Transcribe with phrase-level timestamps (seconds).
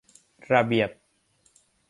[0.51, 0.89] ระเบียบ